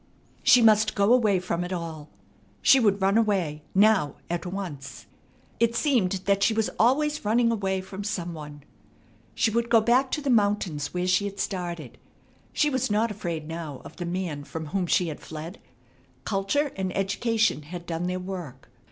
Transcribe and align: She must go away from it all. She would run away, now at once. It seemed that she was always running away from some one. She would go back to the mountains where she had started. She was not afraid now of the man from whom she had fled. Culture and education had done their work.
She 0.41 0.63
must 0.63 0.95
go 0.95 1.13
away 1.13 1.39
from 1.39 1.63
it 1.63 1.71
all. 1.71 2.09
She 2.63 2.79
would 2.79 3.03
run 3.03 3.19
away, 3.19 3.61
now 3.75 4.15
at 4.31 4.47
once. 4.47 5.05
It 5.59 5.75
seemed 5.75 6.13
that 6.25 6.41
she 6.41 6.55
was 6.55 6.71
always 6.79 7.23
running 7.23 7.51
away 7.51 7.81
from 7.81 8.03
some 8.03 8.33
one. 8.33 8.63
She 9.35 9.51
would 9.51 9.69
go 9.69 9.79
back 9.79 10.09
to 10.13 10.19
the 10.21 10.31
mountains 10.31 10.91
where 10.91 11.05
she 11.05 11.25
had 11.25 11.39
started. 11.39 11.99
She 12.51 12.67
was 12.71 12.89
not 12.89 13.11
afraid 13.11 13.47
now 13.47 13.83
of 13.85 13.97
the 13.97 14.05
man 14.07 14.43
from 14.43 14.65
whom 14.73 14.87
she 14.87 15.09
had 15.09 15.19
fled. 15.19 15.59
Culture 16.25 16.71
and 16.75 16.97
education 16.97 17.61
had 17.61 17.85
done 17.85 18.07
their 18.07 18.17
work. 18.19 18.71